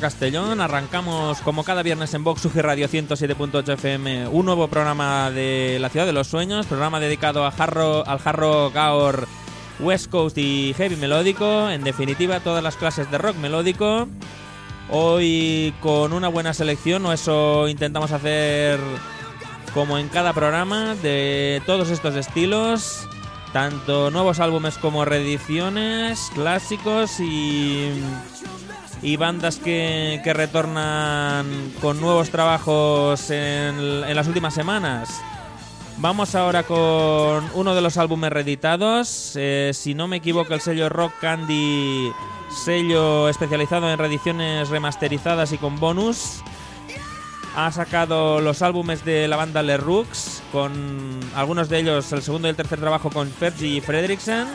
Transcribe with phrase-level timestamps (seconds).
[0.00, 5.78] Castellón, arrancamos como cada viernes en Vox UG Radio 107.8 FM un nuevo programa de
[5.80, 9.26] La Ciudad de los Sueños, programa dedicado a jarro, al jarro gaor
[9.80, 14.08] West Coast y heavy melódico, en definitiva todas las clases de rock melódico.
[14.90, 18.78] Hoy con una buena selección, o eso intentamos hacer
[19.74, 23.08] como en cada programa, de todos estos estilos,
[23.52, 27.90] tanto nuevos álbumes como reediciones, clásicos y
[29.02, 33.74] y bandas que, que retornan con nuevos trabajos en,
[34.04, 35.20] en las últimas semanas.
[35.98, 39.32] Vamos ahora con uno de los álbumes reeditados.
[39.36, 42.10] Eh, si no me equivoco, el sello Rock Candy,
[42.64, 46.40] sello especializado en reediciones remasterizadas y con bonus,
[47.54, 52.48] ha sacado los álbumes de la banda Le Rooks, con algunos de ellos el segundo
[52.48, 54.48] y el tercer trabajo con Fergie Fredriksen.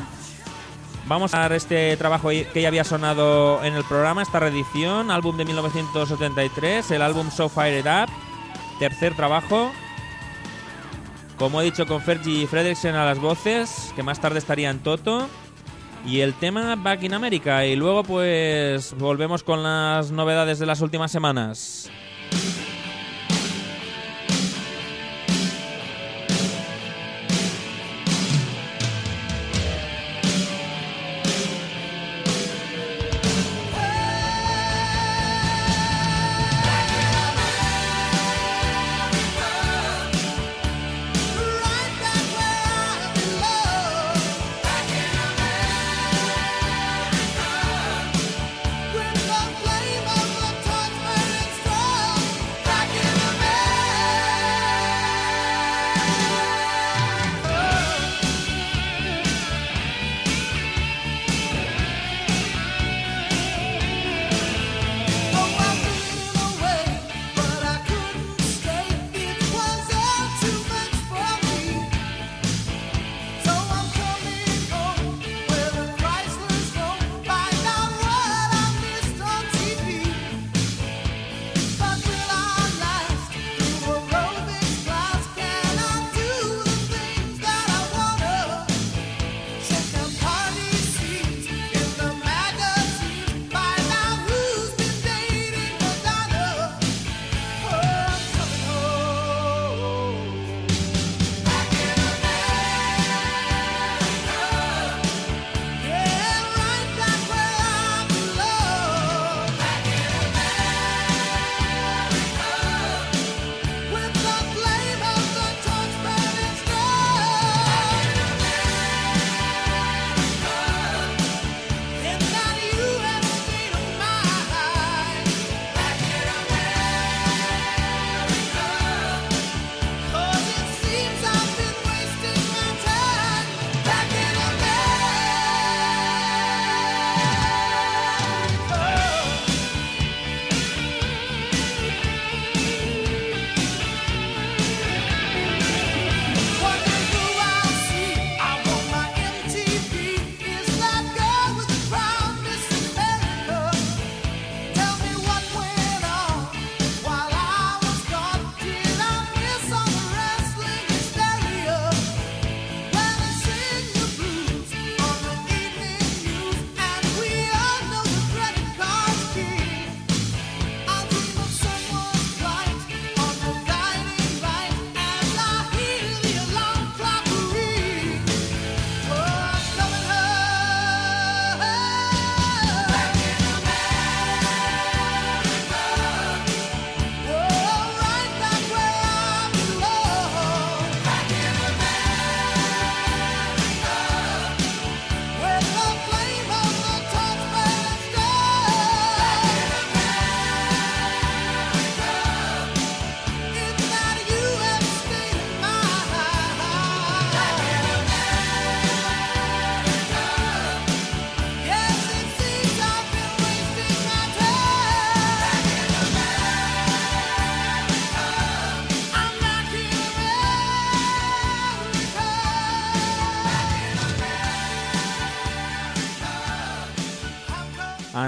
[1.07, 5.37] Vamos a dar este trabajo que ya había sonado en el programa, esta reedición, álbum
[5.37, 8.09] de 1973, el álbum So Fire It Up,
[8.77, 9.71] tercer trabajo.
[11.37, 15.29] Como he dicho, con Fergie Fredricksen a las voces, que más tarde estaría en Toto.
[16.05, 17.65] Y el tema Back in America.
[17.65, 21.89] Y luego, pues, volvemos con las novedades de las últimas semanas.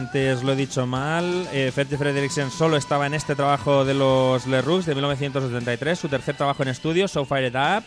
[0.10, 4.60] Antes lo he dicho mal, eh, Fergie solo estaba en este trabajo de los Le
[4.60, 7.84] Roux de 1973, su tercer trabajo en estudio, So Fired Up.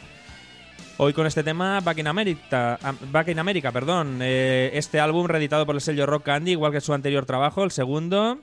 [0.98, 2.78] Hoy con este tema Back in America,
[3.10, 4.20] Back in America perdón.
[4.22, 7.72] Eh, este álbum reeditado por el sello Rock Candy, igual que su anterior trabajo, el
[7.72, 8.38] segundo.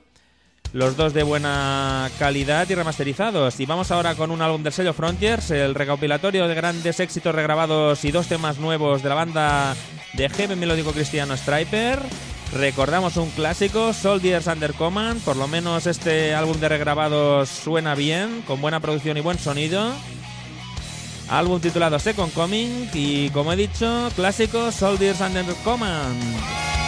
[0.74, 3.60] Los dos de buena calidad y remasterizados.
[3.60, 8.04] Y vamos ahora con un álbum del sello Frontiers, el recopilatorio de grandes éxitos regrabados
[8.04, 9.74] y dos temas nuevos de la banda
[10.12, 11.98] de heavy melódico cristiano Striper.
[12.52, 15.20] Recordamos un clásico, Soldiers Under Command.
[15.22, 19.92] Por lo menos este álbum de regrabados suena bien, con buena producción y buen sonido.
[21.28, 26.79] Álbum titulado Second Coming y, como he dicho, clásico Soldiers Under Command.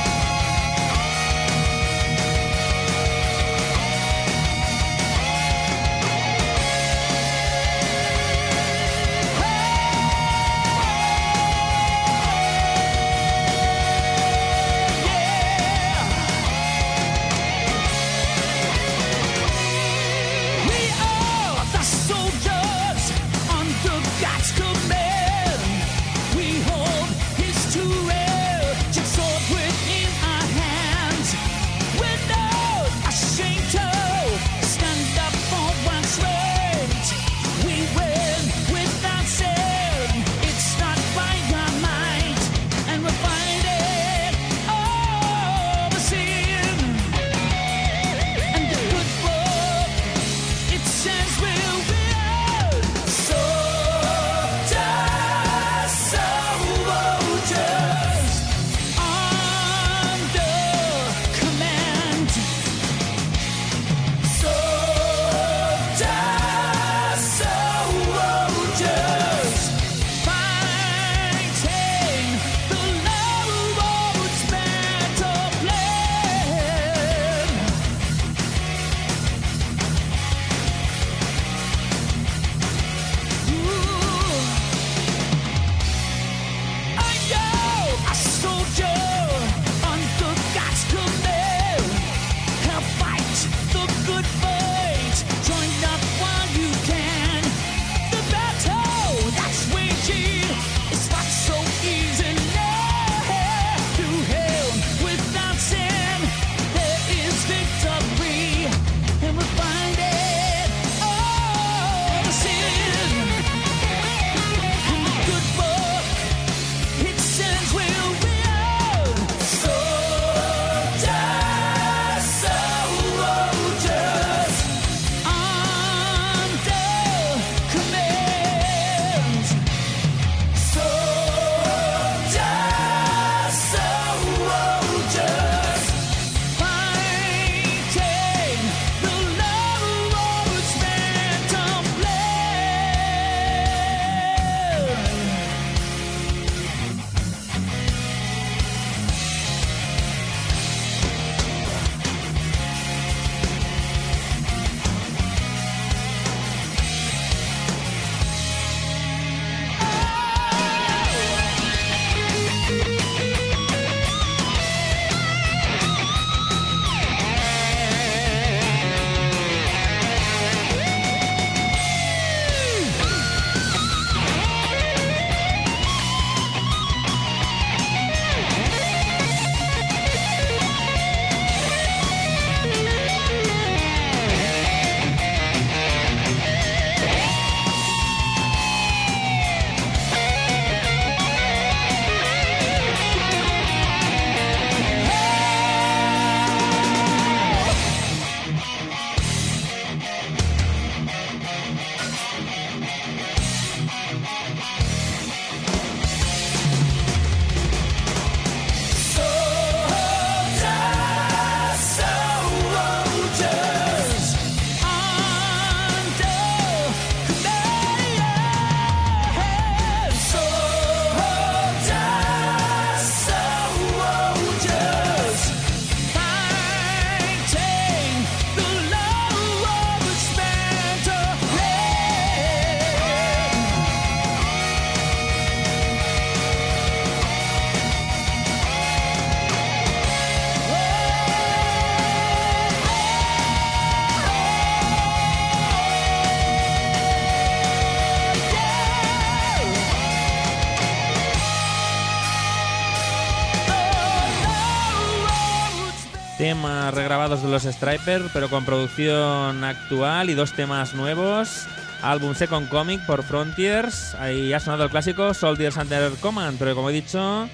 [257.30, 261.66] De los Striper, pero con producción actual y dos temas nuevos.
[262.02, 264.16] Álbum Second Comic por Frontiers.
[264.16, 267.48] Ahí ha sonado el clásico Soldiers Under Command, pero como he dicho,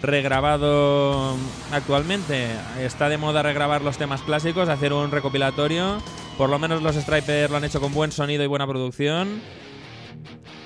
[0.00, 1.36] regrabado
[1.70, 2.48] actualmente.
[2.80, 6.02] Está de moda regrabar los temas clásicos, hacer un recopilatorio.
[6.38, 9.42] Por lo menos los Striper lo han hecho con buen sonido y buena producción.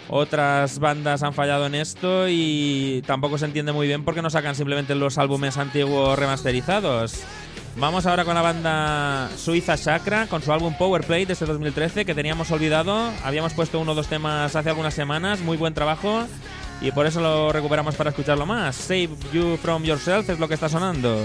[0.09, 4.31] Otras bandas han fallado en esto y tampoco se entiende muy bien por qué no
[4.31, 7.25] sacan simplemente los álbumes antiguos remasterizados.
[7.81, 12.05] Vamos ahora con la banda suiza Chakra, con su álbum Power Play de este 2013,
[12.05, 13.13] que teníamos olvidado.
[13.23, 16.27] Habíamos puesto uno o dos temas hace algunas semanas, muy buen trabajo,
[16.81, 18.75] y por eso lo recuperamos para escucharlo más.
[18.75, 21.21] Save You From Yourself es lo que está sonando.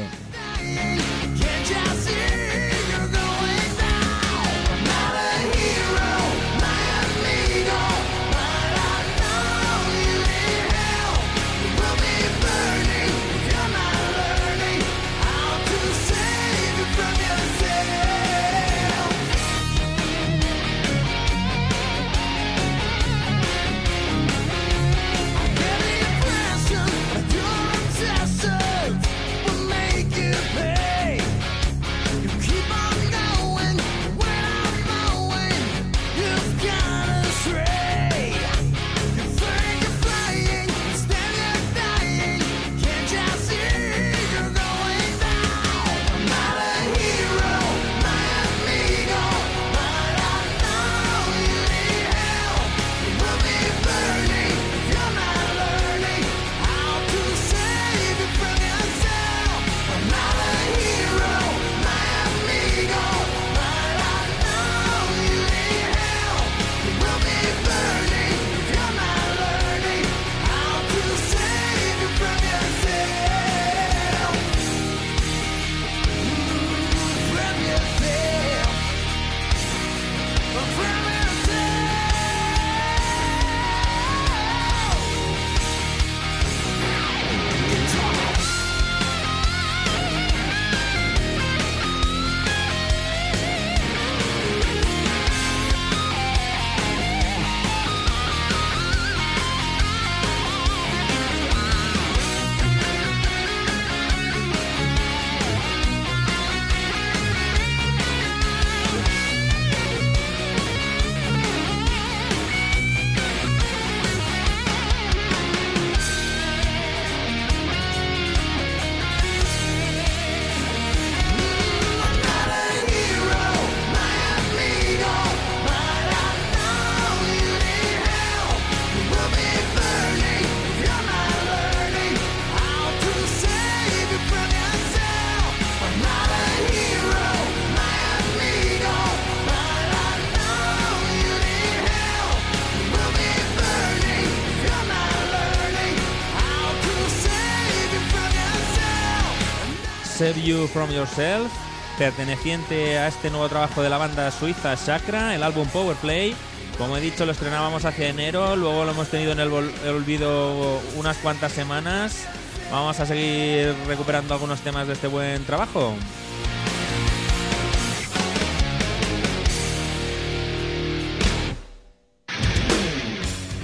[150.67, 151.51] From Yourself,
[151.97, 156.35] perteneciente a este nuevo trabajo de la banda suiza Chakra, el álbum Power Play.
[156.77, 161.17] Como he dicho, lo estrenábamos hacia enero, luego lo hemos tenido en el, olvido unas
[161.17, 162.25] cuantas semanas.
[162.71, 165.93] Vamos a seguir recuperando algunos temas de este buen trabajo.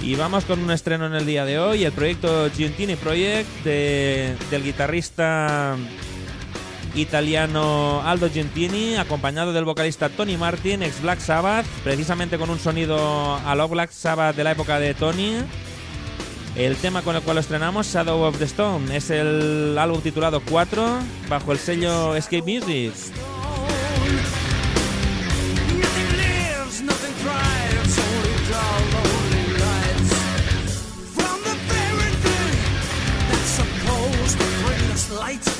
[0.02, 4.34] Y vamos con un estreno en el día de hoy, el proyecto Giuntini Project de-
[4.50, 5.76] del guitarrista
[6.94, 13.36] italiano Aldo Gentini, acompañado del vocalista Tony Martin, ex Black Sabbath, precisamente con un sonido
[13.36, 15.36] a lo Black Sabbath de la época de Tony.
[16.56, 20.40] El tema con el cual lo estrenamos, Shadow of the Stone, es el álbum titulado
[20.40, 22.92] 4, bajo el sello Escape Music.
[35.10, 35.59] Lights.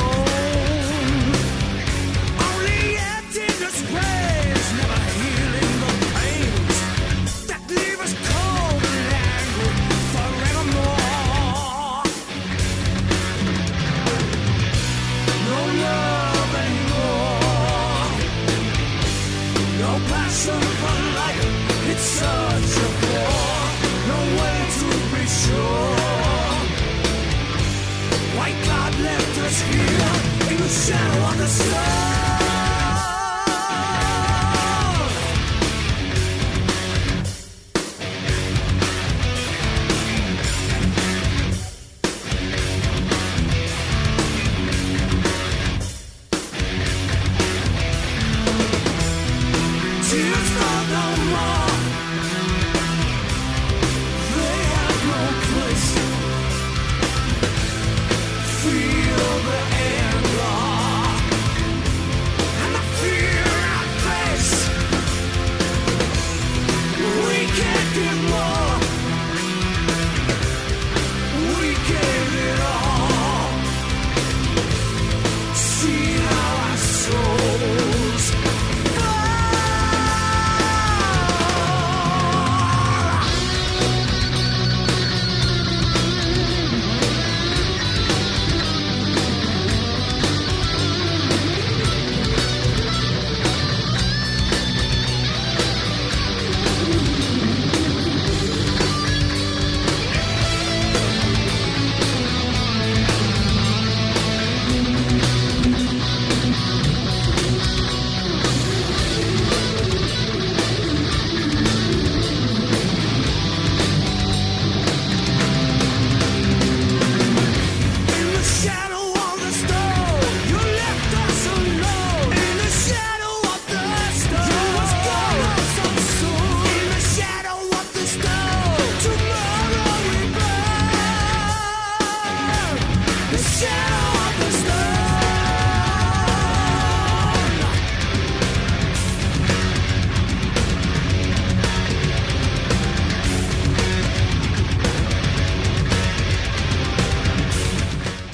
[31.51, 31.90] shadow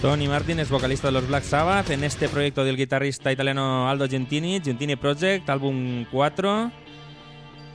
[0.07, 4.07] Tony Martin es vocalista de los Black Sabbath en este proyecto del guitarrista italiano Aldo
[4.07, 6.71] Gentini, Gentini Project, álbum 4.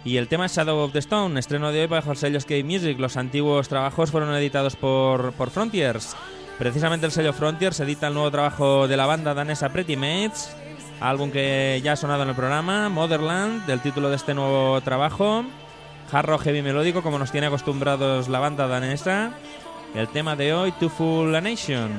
[0.07, 2.99] Y el tema Shadow of the Stone, estreno de hoy bajo el sello Skate Music.
[2.99, 6.17] Los antiguos trabajos fueron editados por, por Frontiers.
[6.59, 10.57] Precisamente el sello Frontiers edita el nuevo trabajo de la banda danesa Pretty Mates,
[11.03, 15.45] álbum que ya ha sonado en el programa, Motherland, del título de este nuevo trabajo.
[16.11, 19.35] Hard heavy melódico, como nos tiene acostumbrados la banda danesa.
[19.95, 21.91] El tema de hoy, To Full a Nation.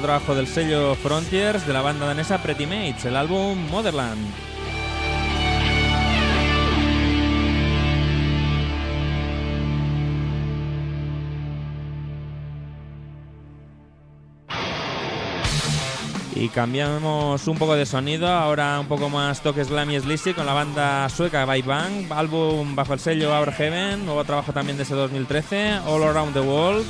[0.00, 4.26] trabajo del sello Frontiers de la banda danesa Pretty Mates, el álbum Motherland.
[16.38, 20.44] Y cambiamos un poco de sonido, ahora un poco más toque slam y sleazy con
[20.44, 24.94] la banda sueca By Bang, álbum bajo el sello Our Heaven, nuevo trabajo también desde
[24.94, 26.86] 2013, All Around the World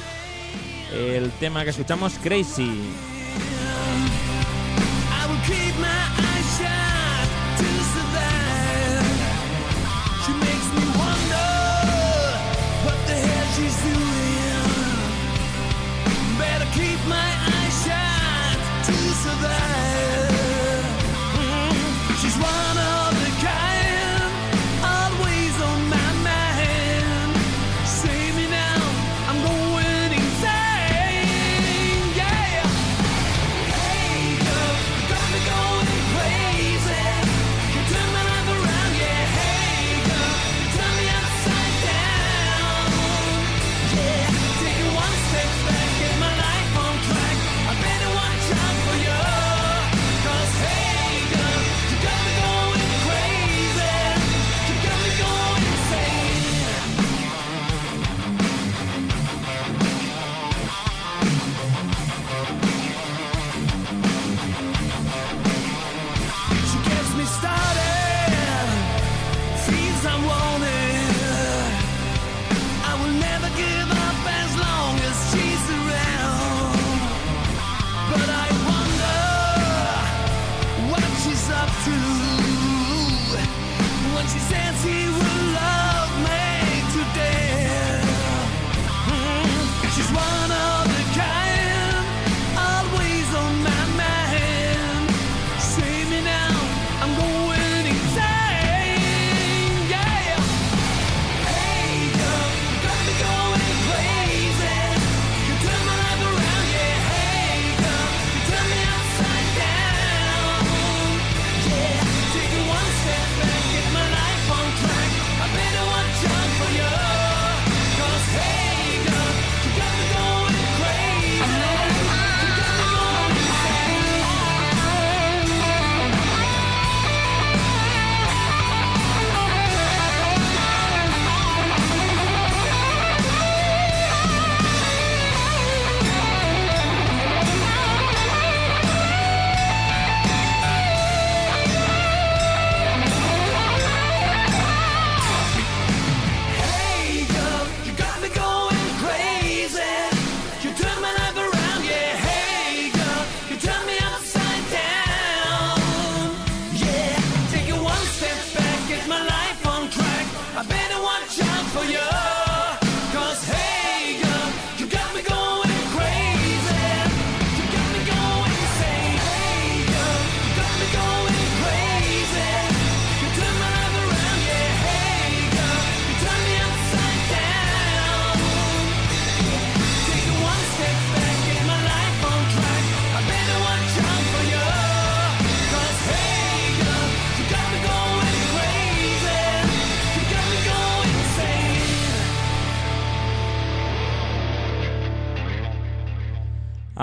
[0.92, 2.70] el tema que escuchamos, Crazy.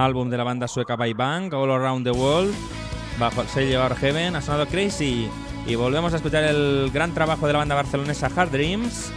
[0.03, 2.53] álbum de la banda sueca By Bank, All Around the World,
[3.17, 5.29] bajo el sello Our Heaven, ha sonado Crazy.
[5.65, 9.11] Y volvemos a escuchar el gran trabajo de la banda barcelonesa Hard Dreams,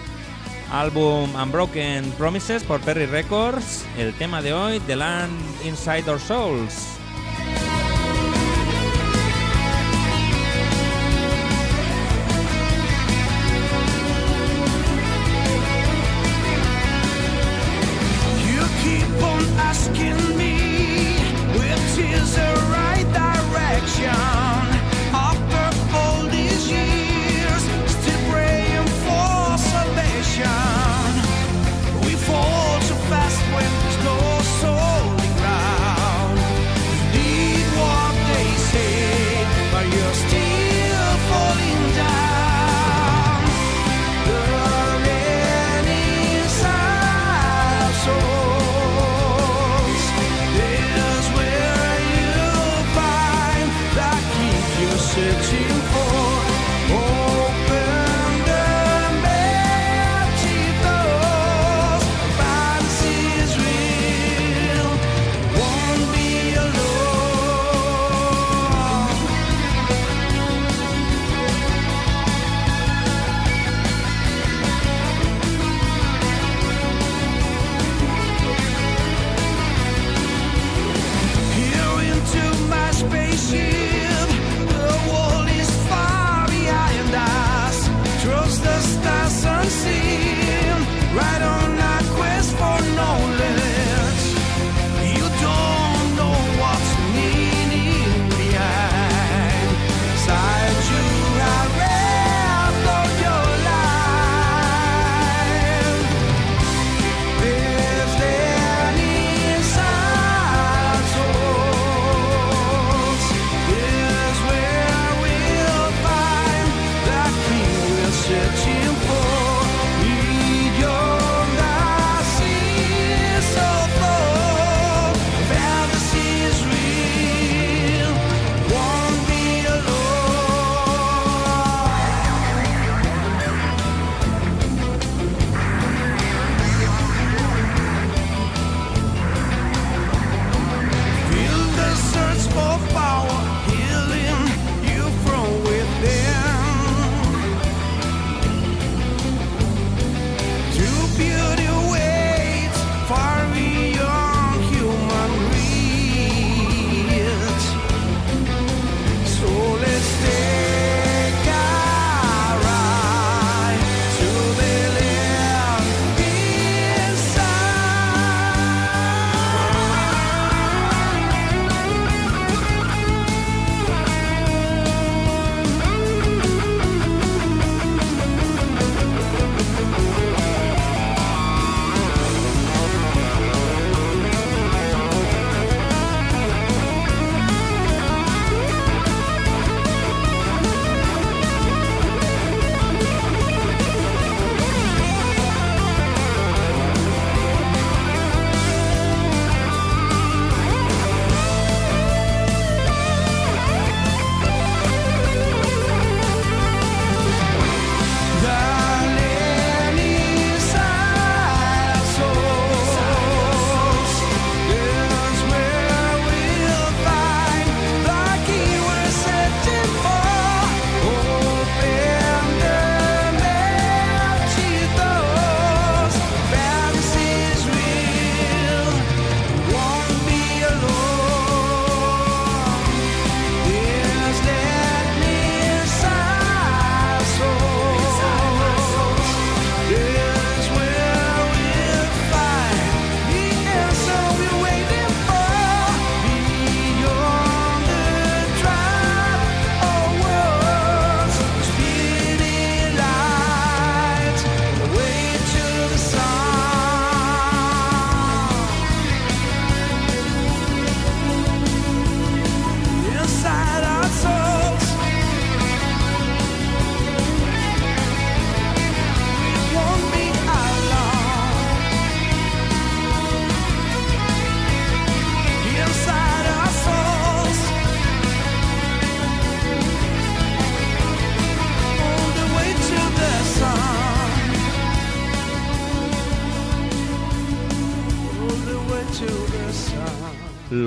[0.72, 5.32] álbum Unbroken Promises por Perry Records, el tema de hoy, The Land
[5.64, 6.95] Inside Our Souls.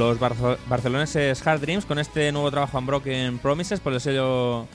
[0.10, 0.20] Los
[0.68, 4.68] barceloneses Hard Dreams con este nuevo trabajo Unbroken Promises por el sello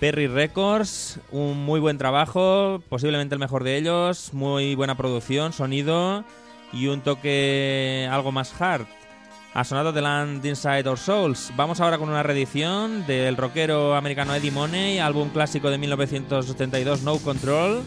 [0.00, 1.20] Perry Records.
[1.30, 4.32] Un muy buen trabajo, posiblemente el mejor de ellos.
[4.32, 6.24] Muy buena producción, sonido
[6.72, 8.86] y un toque algo más hard.
[9.52, 11.52] Ha sonado The Land Inside Our Souls.
[11.54, 17.18] Vamos ahora con una reedición del rockero americano Eddie Money, álbum clásico de 1972 No
[17.18, 17.82] Control.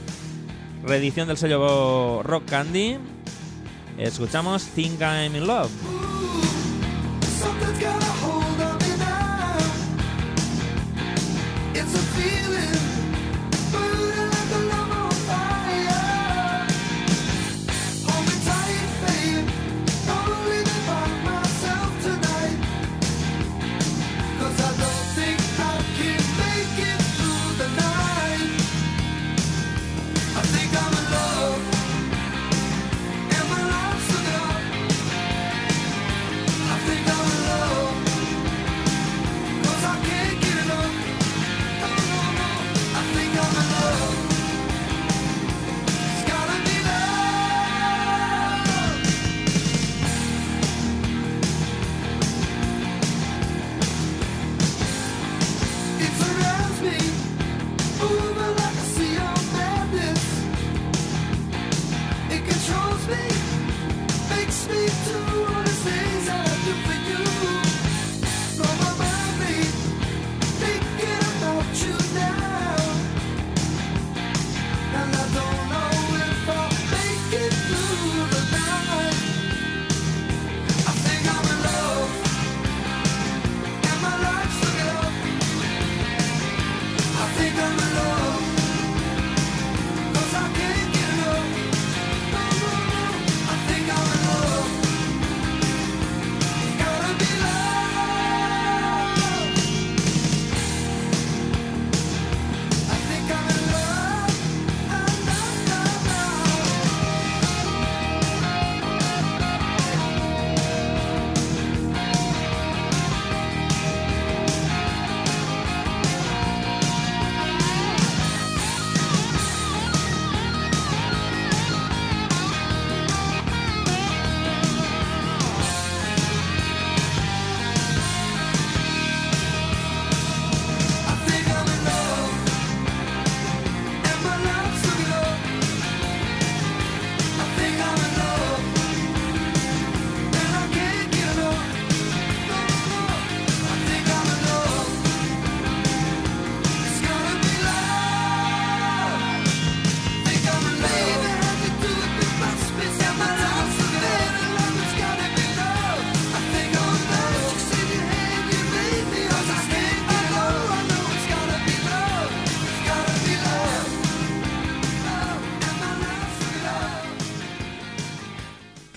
[0.83, 2.97] Reedición del sello Rock Candy.
[3.97, 6.20] Escuchamos Think I'm in Love.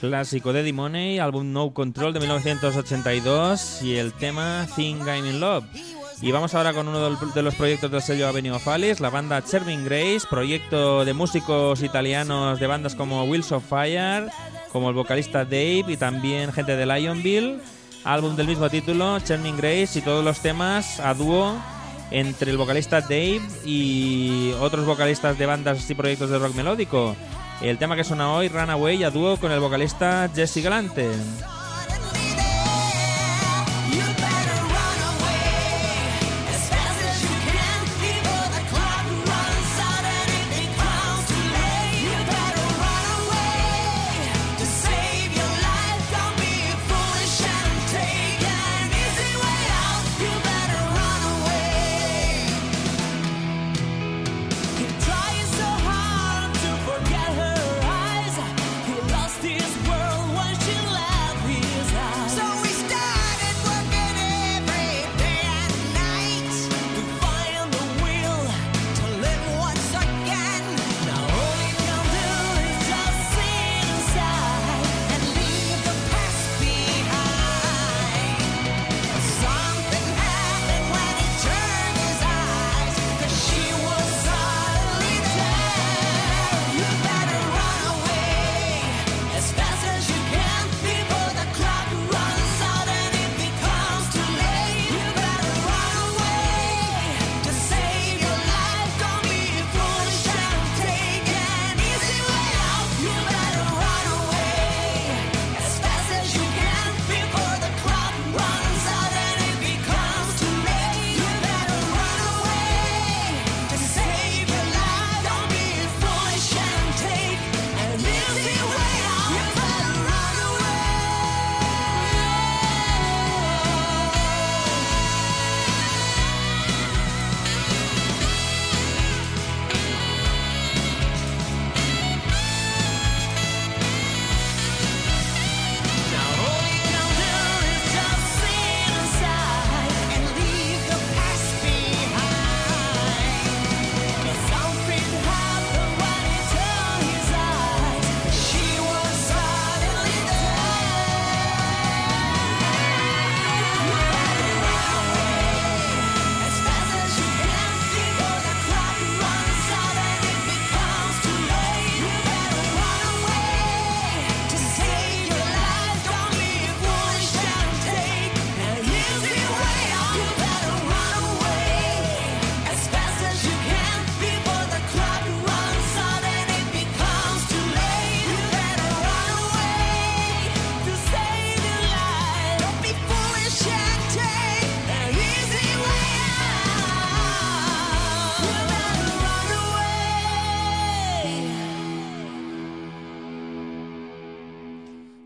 [0.09, 5.41] Clásico de Eddie Money, álbum No Control de 1982 y el tema Think I'm in
[5.41, 5.65] Love.
[6.21, 8.67] Y vamos ahora con uno de los proyectos del sello Avenue of
[9.01, 14.29] la banda Chervin Grace, proyecto de músicos italianos de bandas como Wheels of Fire,
[14.73, 17.61] como el vocalista Dave y también gente de Lionville.
[18.05, 21.57] Álbum del mismo título, Chervin Grace y todos los temas a dúo
[22.11, 27.17] entre el vocalista Dave y otros vocalistas de bandas y proyectos de rock melódico.
[27.61, 31.09] El tema que suena hoy, Runaway, a dúo con el vocalista Jesse Galante.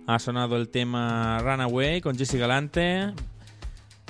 [0.08, 3.12] Ha sonado el tema Runaway con Jesse Galante,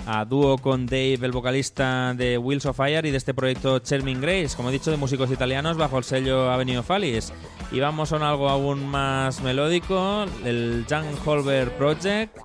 [0.07, 4.21] a dúo con Dave, el vocalista de Wheels of Fire y de este proyecto Charming
[4.21, 7.33] Grace, como he dicho, de músicos italianos bajo el sello Avenue Alice.
[7.73, 12.39] Y vamos a un algo aún más melódico, el Jan Holber Project,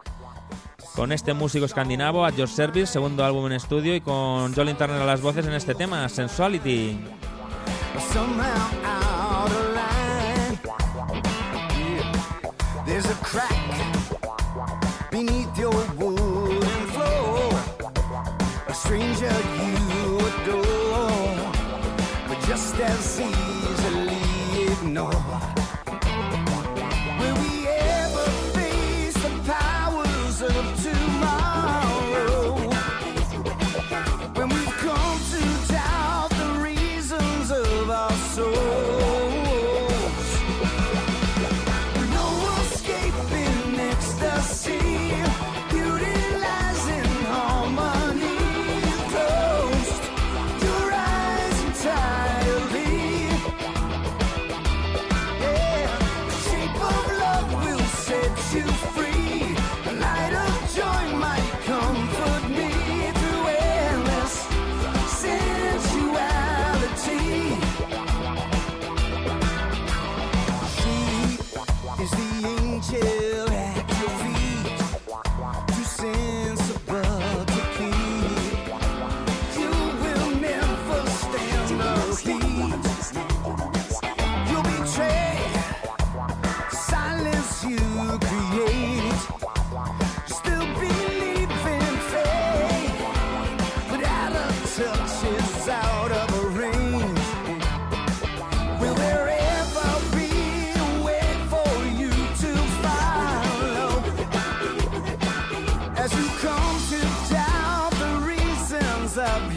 [0.96, 5.00] con este músico escandinavo, At Your Service, segundo álbum en estudio, y con Jolin Turner
[5.00, 6.98] a las voces en este tema, Sensuality.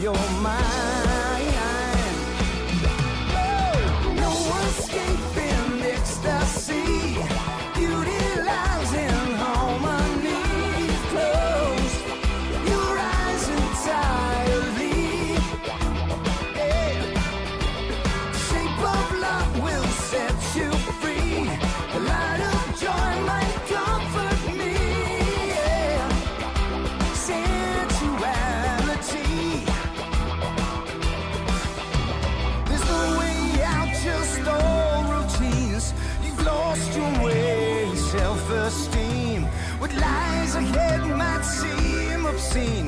[0.07, 0.56] Your mind.
[42.57, 42.86] scene.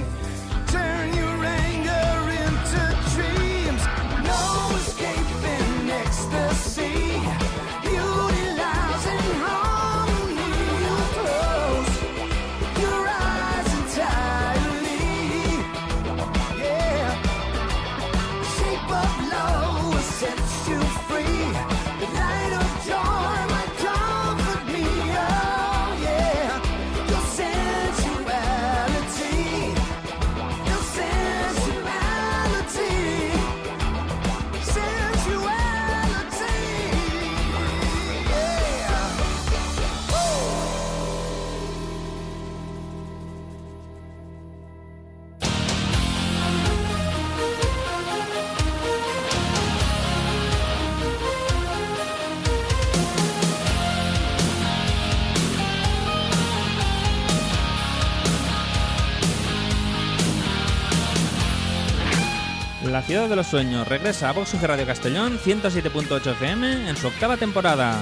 [63.09, 67.37] Ciudad de los sueños regresa a Vox UG Radio Castellón 107.8 FM en su octava
[67.37, 67.99] temporada.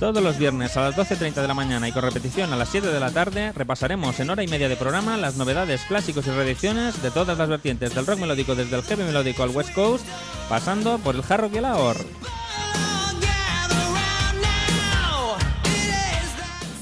[0.00, 2.88] Todos los viernes a las 12.30 de la mañana y con repetición a las 7
[2.88, 7.00] de la tarde repasaremos en hora y media de programa las novedades, clásicos y reediciones
[7.00, 10.04] de todas las vertientes del rock melódico desde el heavy melódico al West Coast,
[10.48, 12.04] pasando por el hard rock y el ahorro.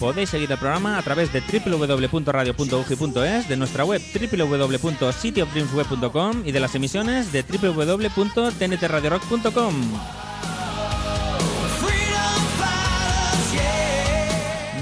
[0.03, 6.75] Podéis seguir el programa a través de www.radio.ugi.es, de nuestra web www.cityofdreamsweb.com y de las
[6.75, 9.75] emisiones de www.tntradiorock.com.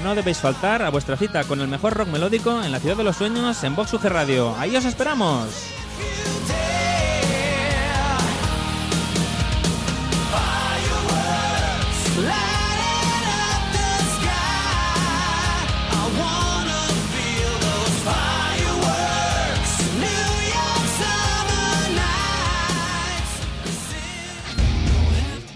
[0.03, 3.03] No debéis faltar a vuestra cita con el mejor rock melódico en la ciudad de
[3.03, 4.55] los sueños en Vox UG Radio.
[4.57, 5.49] Ahí os esperamos.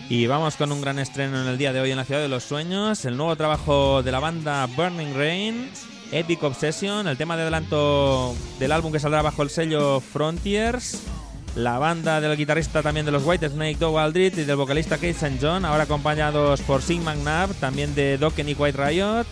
[0.07, 2.27] Y vamos con un gran estreno en el día de hoy en la Ciudad de
[2.27, 5.71] los Sueños, el nuevo trabajo de la banda Burning Rain,
[6.11, 11.01] Epic Obsession, el tema de adelanto del álbum que saldrá bajo el sello Frontiers,
[11.55, 15.09] la banda del guitarrista también de los White Snake, Doug Aldrich, y del vocalista Kate
[15.09, 15.39] St.
[15.41, 19.25] John, ahora acompañados por Sig McNabb, también de Dokken y White Riot,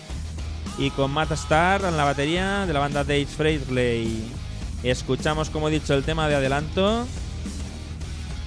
[0.80, 4.24] y con Matt Starr en la batería de la banda Dave Freightley.
[4.82, 7.06] Escuchamos, como he dicho, el tema de adelanto,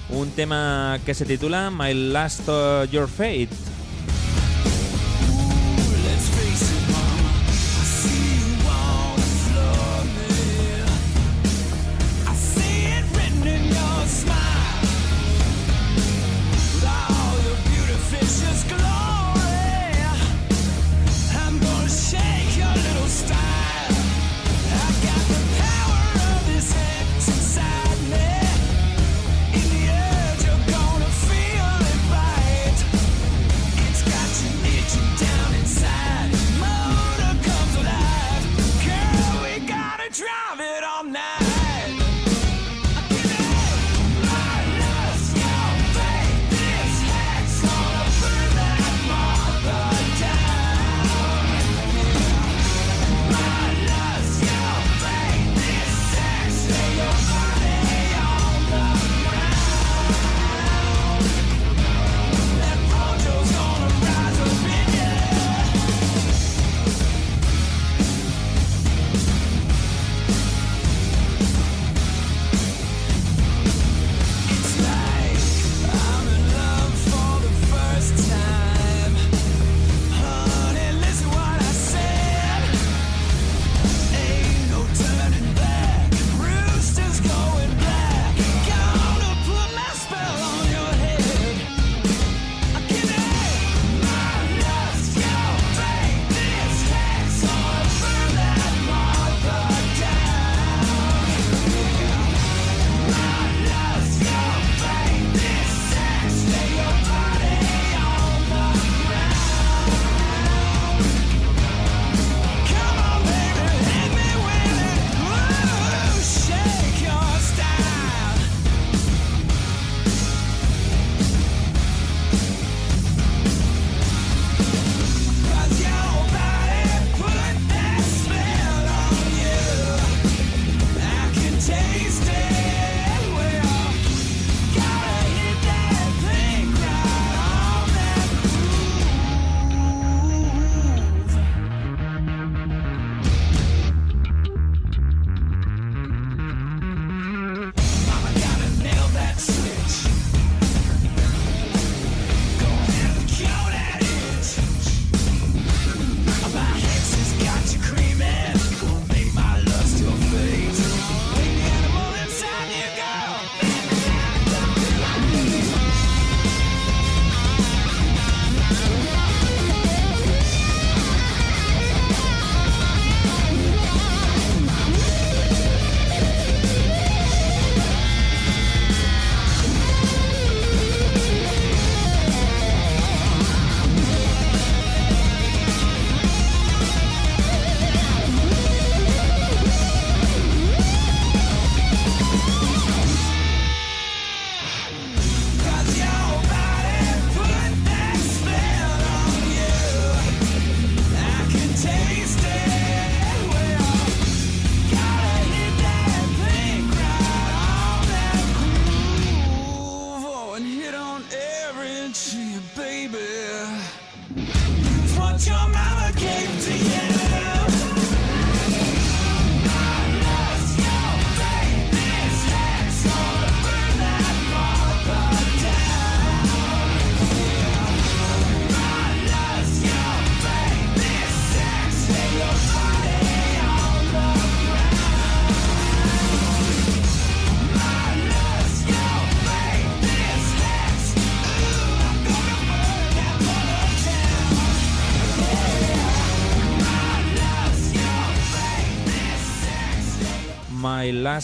[0.09, 3.76] un tema que se titula My Last uh, Your Fate.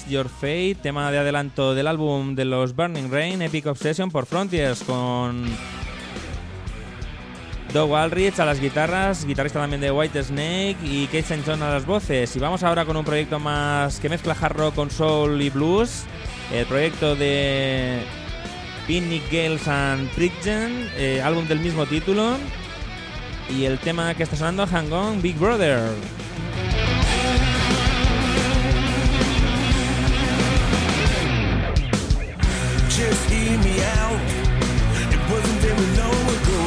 [0.09, 4.83] Your Fate, tema de adelanto del álbum de los Burning Rain, Epic Obsession por Frontiers,
[4.83, 5.45] con
[7.71, 11.43] Doug Aldrich a las guitarras, guitarrista también de White Snake y Kate St.
[11.45, 12.35] John a las voces.
[12.35, 16.05] Y vamos ahora con un proyecto más que mezcla hard rock con soul y blues,
[16.51, 18.01] el proyecto de
[18.87, 22.35] Picnic Girls and Pridgen, eh, álbum del mismo título.
[23.55, 25.79] Y el tema que está sonando, Hang On, Big Brother.
[33.43, 34.19] Hear me out.
[35.15, 36.61] It wasn't very long ago.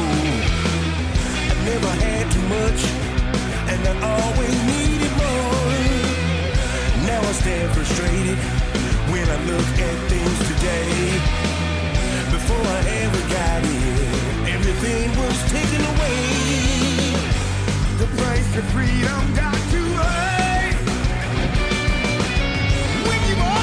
[1.51, 2.81] I never had too much,
[3.71, 5.73] and I always needed more.
[7.09, 8.37] Now I stand frustrated
[9.11, 10.93] when I look at things today.
[12.35, 14.05] Before I ever got here,
[14.55, 16.21] everything was taken away.
[18.01, 20.69] The price of freedom got too high.
[23.07, 23.56] When you've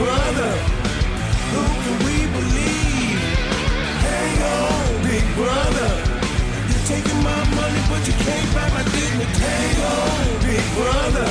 [0.00, 0.52] brother.
[1.52, 3.20] Who can we believe?
[4.08, 5.90] Hang on, big brother.
[6.70, 9.44] You're taking my money, but you can't buy my dignity.
[9.44, 11.28] Hang on, big brother.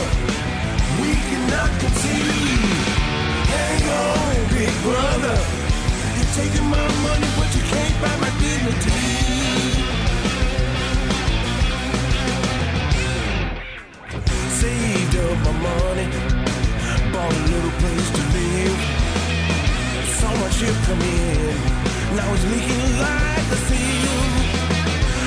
[1.01, 2.85] We cannot conceive.
[3.55, 5.37] Hang on, big brother.
[6.15, 9.01] You're taking my money, but you can't buy my dignity.
[14.59, 16.07] Saved up my money,
[17.29, 18.79] bought a little place to live.
[20.17, 21.55] Saw my ship come in,
[22.17, 24.35] now it's leaking like a sieve.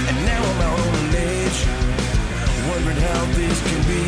[0.09, 1.61] And now I'm out on the ledge,
[2.69, 4.05] wondering how this can be.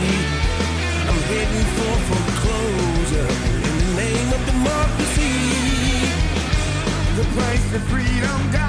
[1.09, 3.31] I'm heading for foreclosure
[3.69, 5.37] in the name of democracy.
[7.19, 8.64] The price of freedom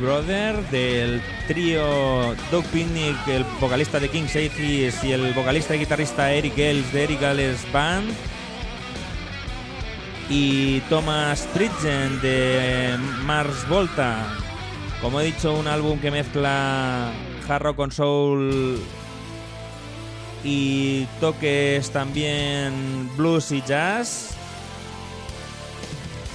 [0.00, 6.32] Brother del trío Doug Pinnick, el vocalista de King's Atheist y el vocalista y guitarrista
[6.32, 8.10] Eric Ells de Eric Ells Band
[10.28, 14.26] y Thomas Pridgen de Mars Volta.
[15.00, 17.10] Como he dicho, un álbum que mezcla
[17.48, 18.78] hard rock con soul
[20.44, 24.35] y toques también blues y jazz.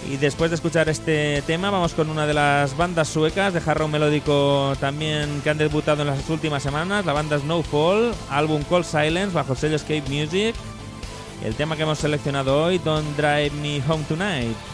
[0.10, 3.90] Y después de escuchar este tema, vamos con una de las bandas suecas de rock
[3.90, 9.34] melódico también que han debutado en las últimas semanas, la banda Snowfall, álbum Cold Silence
[9.34, 10.56] bajo el sello Escape Music.
[11.46, 14.71] El tema que hemos seleccionado hoy, Don't Drive Me Home Tonight.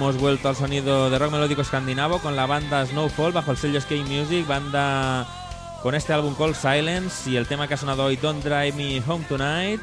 [0.00, 3.78] Hemos vuelto al sonido de rock melódico escandinavo con la banda Snowfall bajo el sello
[3.82, 5.28] Skate Music, banda
[5.82, 9.02] con este álbum Called Silence y el tema que ha sonado hoy Don't Drive Me
[9.06, 9.82] Home Tonight,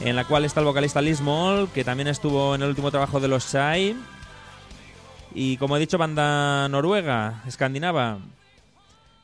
[0.00, 3.20] en la cual está el vocalista Liz Moll, que también estuvo en el último trabajo
[3.20, 3.94] de los Shai.
[5.34, 8.16] Y como he dicho, banda noruega, escandinava.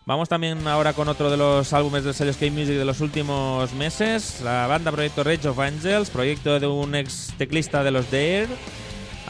[0.04, 3.72] Vamos también ahora con otro de los álbumes del sello Skate Music de los últimos
[3.72, 8.48] meses, la banda proyecto Rage of Angels, proyecto de un ex teclista de los Dare,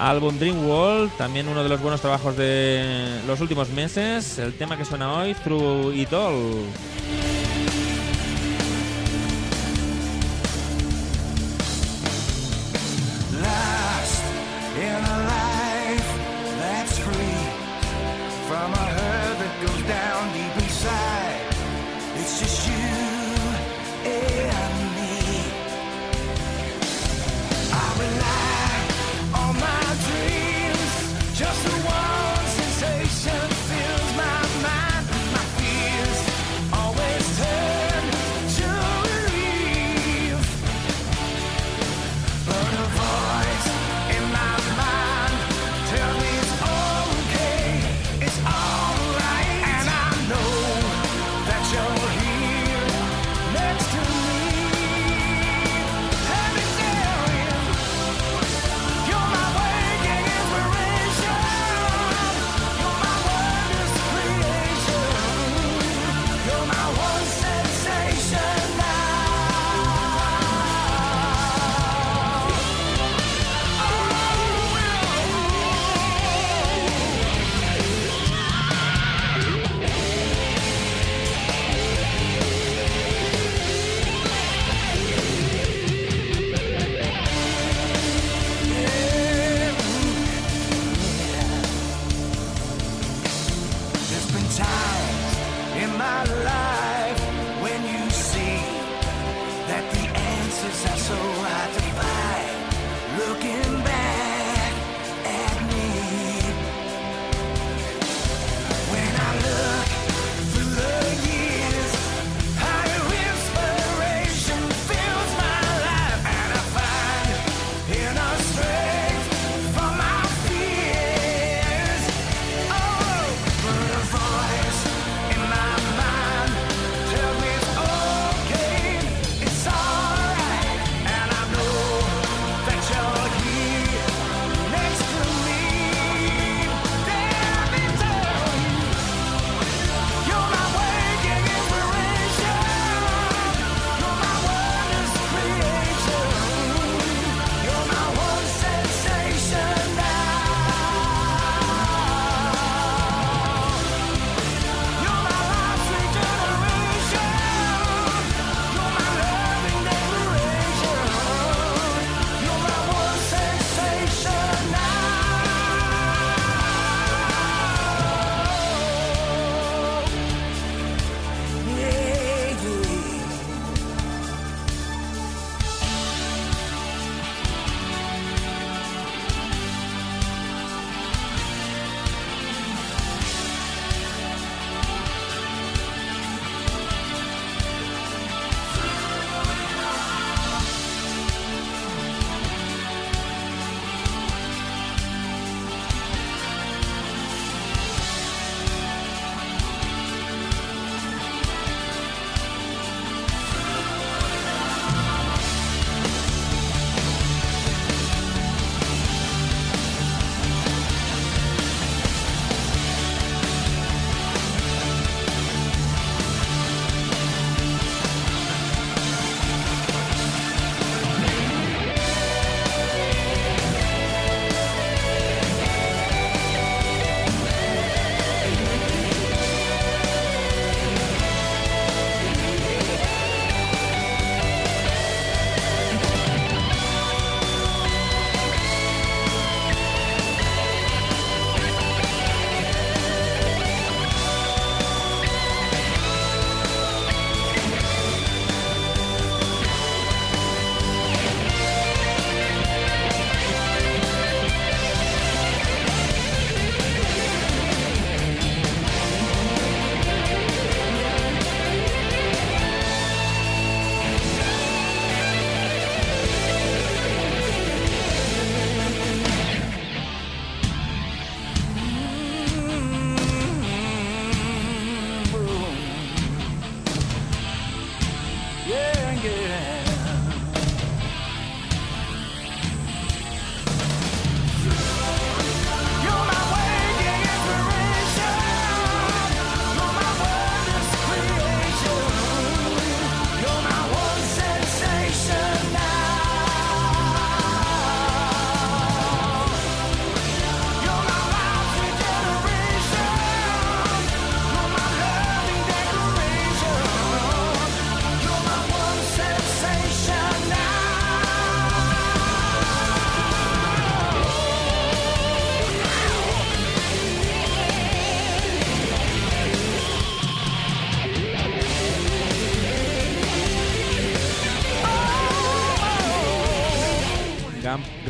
[0.00, 4.38] álbum Dream World, también uno de los buenos trabajos de los últimos meses.
[4.38, 6.64] El tema que suena hoy, Through It All.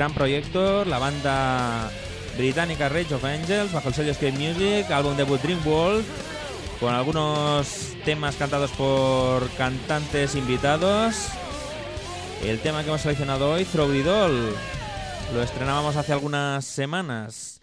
[0.01, 1.91] Grand Projector, la banda
[2.39, 6.07] británica Rage of Angels, bajo el sello Escape Music, álbum debut Dreamworld,
[6.81, 11.27] con algunos temas cantados por cantantes invitados.
[12.43, 14.57] El tema que hemos seleccionado hoy, Throw the Doll,
[15.35, 17.61] lo estrenábamos hace algunas semanas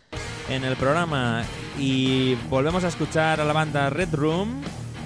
[0.47, 1.43] en el programa
[1.79, 4.61] y volvemos a escuchar a la banda Red Room,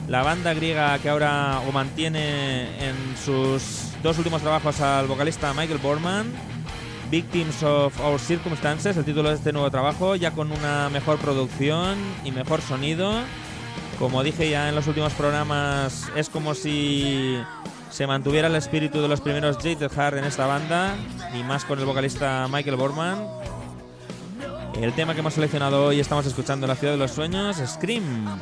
[0.09, 6.50] la banda griega que ahora mantiene en sus dos últimos trabajos al vocalista Michael Borman,
[7.11, 11.97] Victims of Our Circumstances, el título de este nuevo trabajo, ya con una mejor producción
[12.23, 13.11] y mejor sonido.
[13.99, 17.37] Como dije ya en los últimos programas, es como si
[17.89, 20.95] se mantuviera el espíritu de los primeros Jaded Heart en esta banda,
[21.37, 23.27] y más con el vocalista Michael Borman.
[24.81, 28.39] El tema que hemos seleccionado hoy estamos escuchando en la ciudad de los sueños, Scream.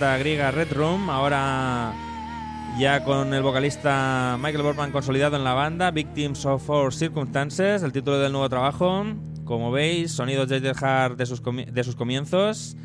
[0.00, 1.92] Banda griega Red Room, ahora
[2.78, 7.92] ya con el vocalista Michael Borman consolidado en la banda, Victims of Our Circumstances, el
[7.92, 9.04] título del nuevo trabajo.
[9.44, 11.42] Como veis, sonidos de Heart de sus,
[11.96, 12.76] comienzos.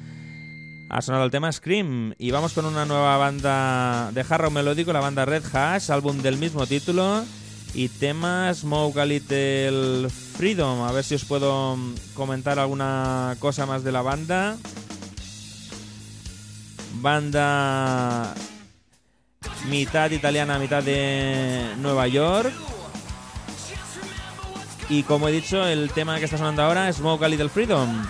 [0.90, 4.92] Ha sonado el tema Scream y vamos con una nueva banda de hard rock melódico,
[4.92, 7.24] la banda Red Hash, álbum del mismo título
[7.74, 10.82] y tema Smoke a Little Freedom.
[10.82, 11.78] A ver si os puedo
[12.14, 14.58] comentar alguna cosa más de la banda.
[17.06, 18.34] Banda
[19.70, 22.52] mitad italiana, mitad de Nueva York.
[24.90, 28.04] Y como he dicho, el tema que está sonando ahora es Smoke a Little Freedom.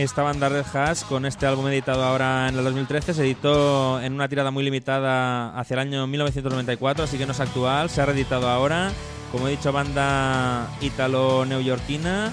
[0.00, 3.14] Esta banda Red Hash con este álbum editado ahora en el 2013.
[3.14, 7.40] Se editó en una tirada muy limitada hacia el año 1994, así que no es
[7.40, 7.90] actual.
[7.90, 8.90] Se ha reeditado ahora.
[9.30, 12.32] Como he dicho, banda ítalo-neoyorquina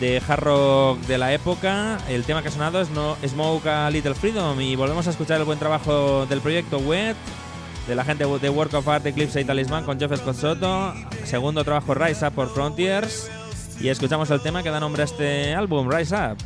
[0.00, 1.98] de hard rock de la época.
[2.08, 5.38] El tema que ha sonado es no, Smoke a Little Freedom y volvemos a escuchar
[5.38, 7.16] el buen trabajo del proyecto Wet,
[7.86, 10.62] de la gente de Work of Art Eclipse y Talisman con Jeff Scott.
[11.24, 13.28] Segundo trabajo Rise Up por Frontiers.
[13.80, 16.38] Y escuchamos el tema que da nombre a este álbum, Rise Up.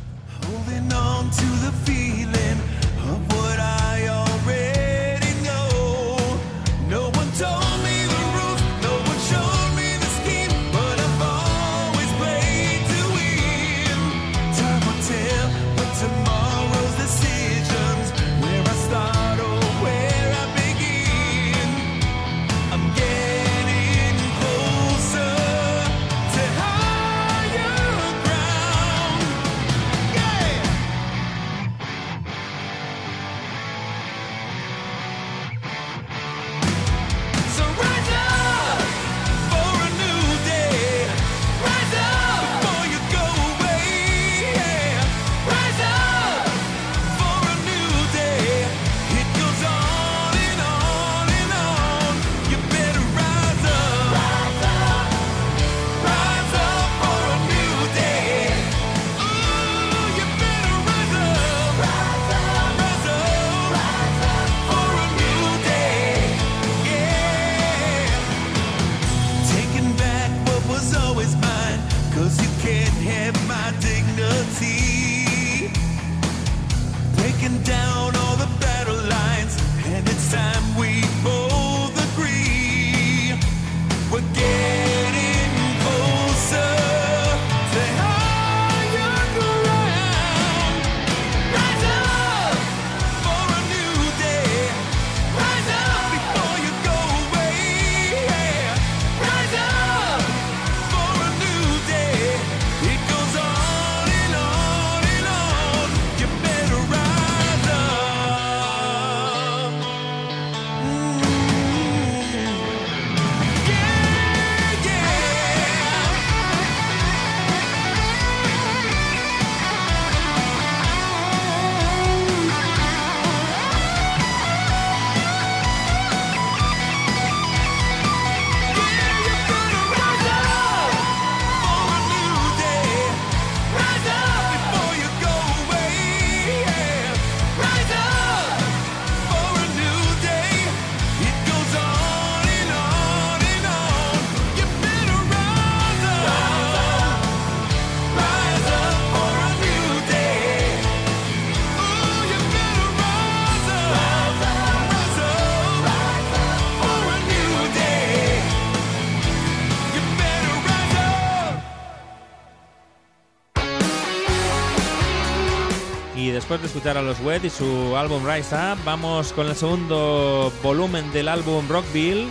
[166.89, 171.65] A los Wet y su álbum Rise Up, vamos con el segundo volumen del álbum
[171.69, 172.27] Rockville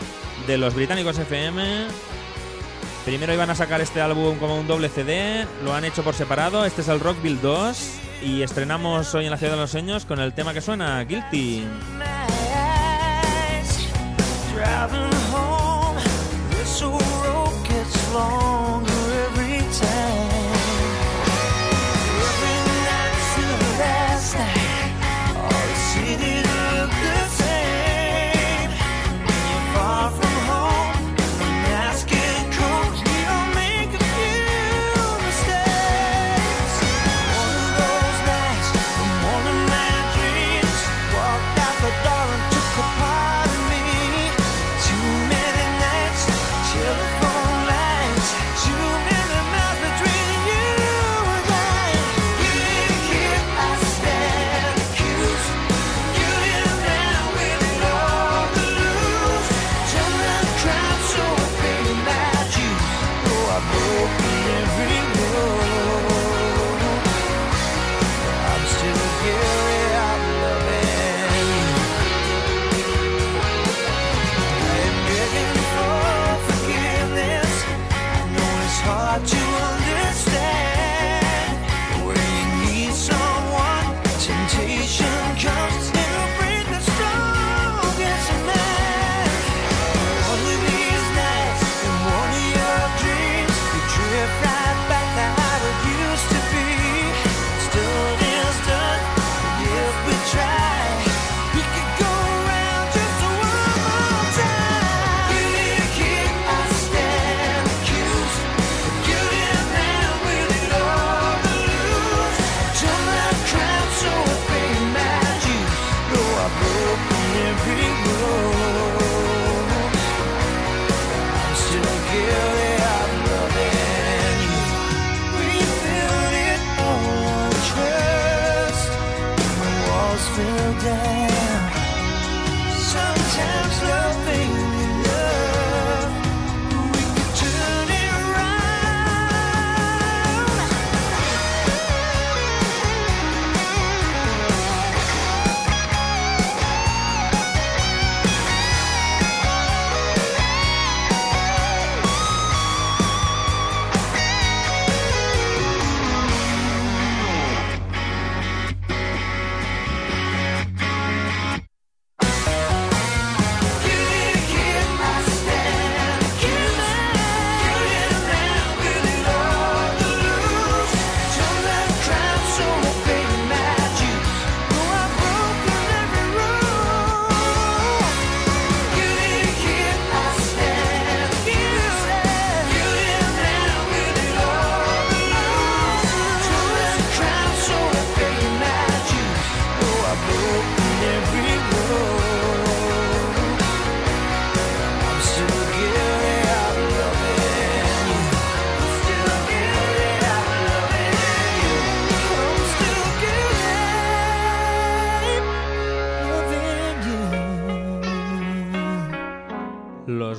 [0.46, 1.86] de los británicos FM.
[3.06, 6.66] Primero iban a sacar este álbum como un doble CD, lo han hecho por separado.
[6.66, 10.20] Este es el Rockville 2 y estrenamos hoy en la Ciudad de los Sueños con
[10.20, 11.64] el tema que suena Guilty.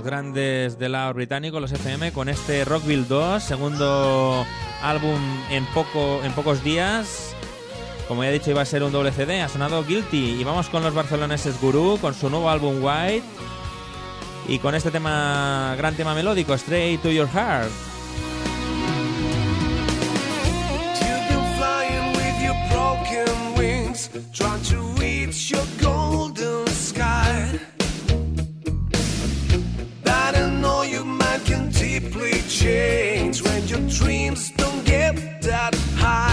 [0.04, 4.46] grandes del lado británico, los FM, con este Rockville 2, segundo
[4.82, 5.20] álbum
[5.50, 7.36] en, poco, en pocos días.
[8.08, 10.40] Como ya he dicho, iba a ser un doble CD, ha sonado Guilty.
[10.40, 13.26] Y vamos con los barceloneses Guru, con su nuevo álbum White.
[14.48, 17.72] Y con este tema, gran tema melódico, Straight to Your Heart.
[33.94, 36.33] dreams don't get that high.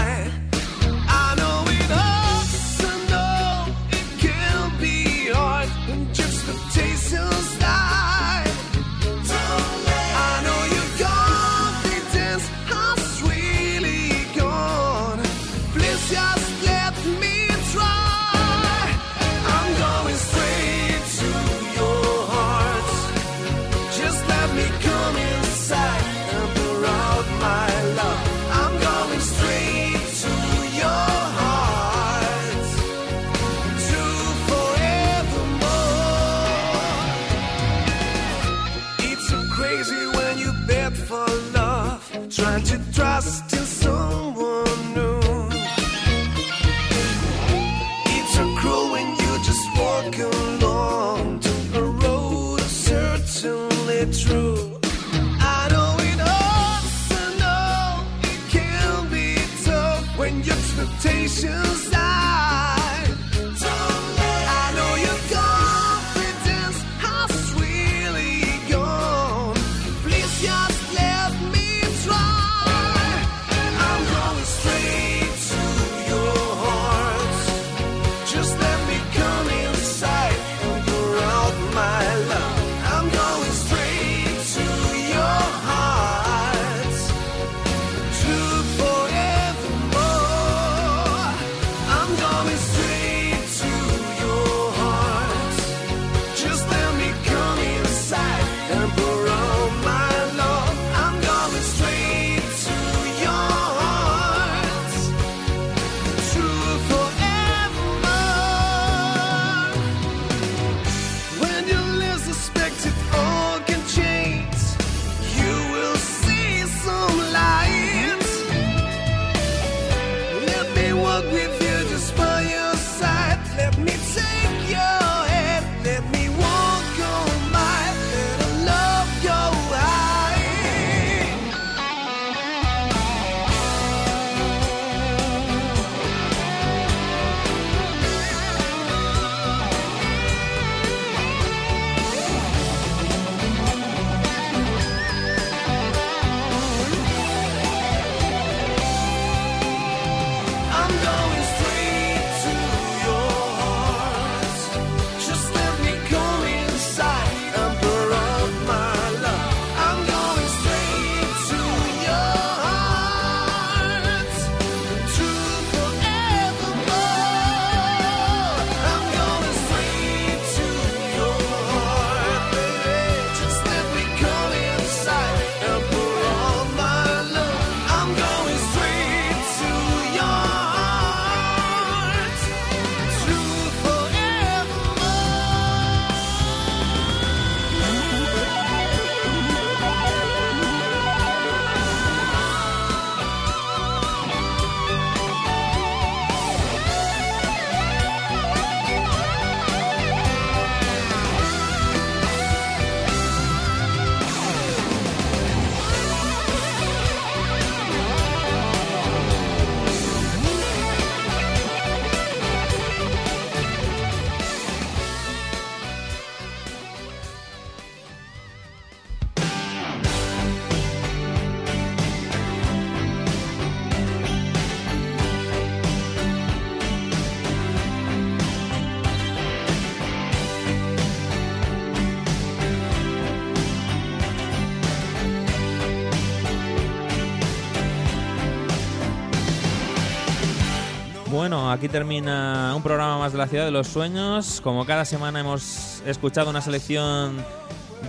[241.41, 244.61] Bueno, aquí termina un programa más de la Ciudad de los Sueños.
[244.61, 247.43] Como cada semana hemos escuchado una selección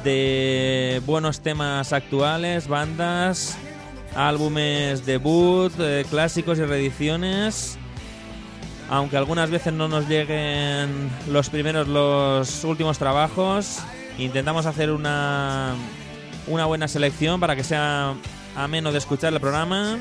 [0.05, 3.57] de buenos temas actuales, bandas,
[4.15, 7.79] álbumes debut, eh, clásicos y reediciones.
[8.91, 13.79] Aunque algunas veces no nos lleguen los primeros, los últimos trabajos,
[14.19, 15.75] intentamos hacer una,
[16.49, 18.13] una buena selección para que sea
[18.55, 19.97] ameno de escuchar el programa.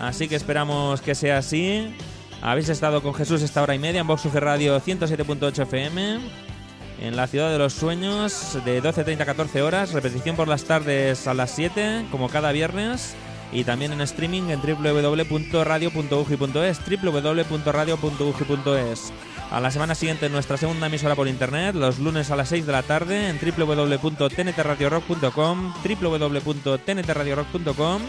[0.00, 1.94] Así que esperamos que sea así.
[2.42, 6.20] Habéis estado con Jesús esta hora y media en Vox Radio 107.8 FM.
[7.00, 9.92] En la ciudad de los sueños de 12.30 a 14 horas.
[9.92, 13.14] Repetición por las tardes a las 7, como cada viernes.
[13.52, 17.02] Y también en streaming en www.radio.uji.es.
[17.02, 19.12] www.radio.uji.es.
[19.50, 22.66] A la semana siguiente en nuestra segunda emisora por internet, los lunes a las 6
[22.66, 25.74] de la tarde en www.tntradiorock.com.
[26.00, 28.02] www.tntradiorock.com.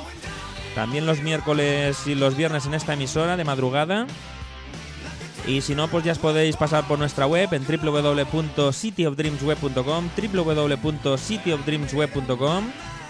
[0.78, 4.06] También los miércoles y los viernes en esta emisora de madrugada.
[5.48, 12.64] Y si no, pues ya os podéis pasar por nuestra web en www.cityofdreamsweb.com, www.cityofdreamsweb.com,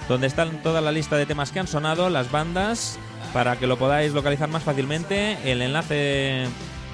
[0.07, 2.97] donde están toda la lista de temas que han sonado, las bandas,
[3.33, 6.45] para que lo podáis localizar más fácilmente, el enlace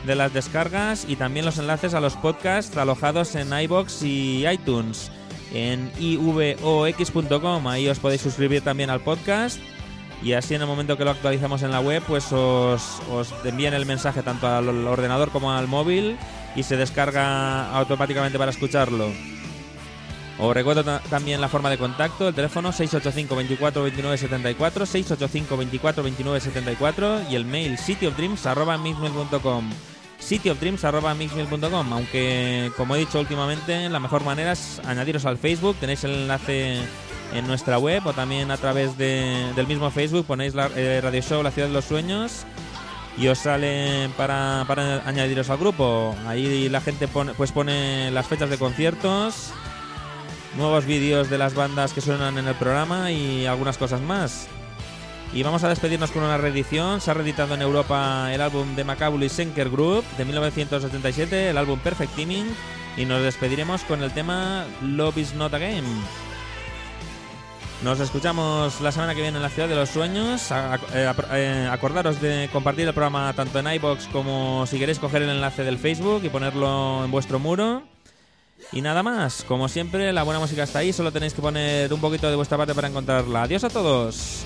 [0.08, 5.12] de las descargas y también los enlaces a los podcasts alojados en iBox y iTunes,
[5.54, 9.60] en ivox.com, ahí os podéis suscribir también al podcast
[10.24, 13.74] y así en el momento que lo actualizamos en la web pues os, os envían
[13.74, 16.18] el mensaje tanto al ordenador como al móvil
[16.56, 19.12] y se descarga automáticamente para escucharlo.
[20.40, 25.58] Os recuerdo ta- también la forma de contacto, el teléfono 685 24 29 74, 685
[25.58, 29.70] 24 29 74 y el mail cityofdreams.mixmail.com
[30.20, 36.12] cityofdreams.mixmail.com aunque como he dicho últimamente la mejor manera es añadiros al Facebook, tenéis el
[36.12, 36.82] enlace
[37.34, 41.22] en nuestra web o también a través de- del mismo Facebook ponéis la eh, Radio
[41.22, 42.46] Show La Ciudad de los Sueños
[43.18, 46.16] y os sale para, para añadiros al grupo.
[46.28, 49.52] Ahí la gente pone, pues pone las fechas de conciertos,
[50.58, 54.48] nuevos vídeos de las bandas que suenan en el programa y algunas cosas más.
[55.34, 57.02] Y vamos a despedirnos con una reedición.
[57.02, 61.80] Se ha reeditado en Europa el álbum de Macabulous Senker Group de 1977, el álbum
[61.80, 62.46] Perfect Teaming.
[62.98, 65.82] Y nos despediremos con el tema Love is Not a Game.
[67.84, 70.52] Nos escuchamos la semana que viene en la Ciudad de los Sueños.
[70.94, 75.30] Eh, eh, acordaros de compartir el programa tanto en iBox como si queréis coger el
[75.30, 77.84] enlace del Facebook y ponerlo en vuestro muro.
[78.72, 82.00] Y nada más, como siempre, la buena música está ahí, solo tenéis que poner un
[82.00, 83.44] poquito de vuestra parte para encontrarla.
[83.44, 84.46] Adiós a todos.